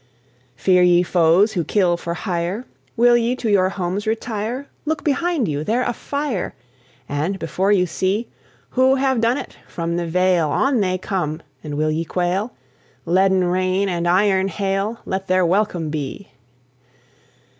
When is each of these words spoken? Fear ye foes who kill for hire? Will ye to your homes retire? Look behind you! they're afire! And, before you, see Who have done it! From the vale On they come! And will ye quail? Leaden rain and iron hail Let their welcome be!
Fear 0.55 0.81
ye 0.81 1.03
foes 1.03 1.51
who 1.51 1.63
kill 1.63 1.95
for 1.95 2.15
hire? 2.15 2.65
Will 2.97 3.15
ye 3.15 3.35
to 3.35 3.51
your 3.51 3.69
homes 3.69 4.07
retire? 4.07 4.67
Look 4.83 5.03
behind 5.03 5.47
you! 5.47 5.63
they're 5.63 5.83
afire! 5.83 6.55
And, 7.07 7.37
before 7.37 7.71
you, 7.71 7.85
see 7.85 8.27
Who 8.71 8.95
have 8.95 9.21
done 9.21 9.37
it! 9.37 9.57
From 9.67 9.97
the 9.97 10.07
vale 10.07 10.49
On 10.49 10.79
they 10.79 10.97
come! 10.97 11.43
And 11.63 11.75
will 11.77 11.91
ye 11.91 12.03
quail? 12.03 12.51
Leaden 13.05 13.43
rain 13.43 13.87
and 13.89 14.07
iron 14.07 14.47
hail 14.47 15.01
Let 15.05 15.27
their 15.27 15.45
welcome 15.45 15.91
be! 15.91 16.31